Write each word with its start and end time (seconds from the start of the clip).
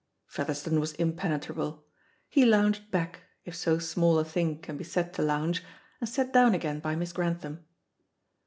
Featherstone 0.25 0.79
was 0.79 0.93
impenetrable. 0.93 1.85
He 2.27 2.43
lounged 2.43 2.89
back, 2.89 3.19
if 3.45 3.55
so 3.55 3.77
small 3.77 4.17
a 4.17 4.25
thing 4.25 4.57
can 4.57 4.75
be 4.75 4.83
said 4.83 5.13
to 5.13 5.21
lounge, 5.21 5.63
and 5.99 6.09
sat 6.09 6.33
down 6.33 6.55
again 6.55 6.79
by 6.79 6.95
Miss 6.95 7.13
Grantham. 7.13 7.63